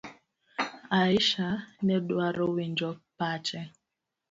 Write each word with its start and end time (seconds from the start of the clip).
Aisha 1.01 1.47
nedwaro 1.85 2.43
winjo 2.55 2.89
pache. 3.17 3.61